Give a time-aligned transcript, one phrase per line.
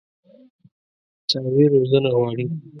[1.29, 2.45] څاروي روزنه غواړي.